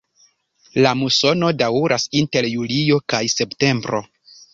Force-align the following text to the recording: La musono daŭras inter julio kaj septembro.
La 0.85 0.93
musono 1.01 1.51
daŭras 1.59 2.05
inter 2.21 2.47
julio 2.53 2.97
kaj 3.15 3.21
septembro. 3.35 4.01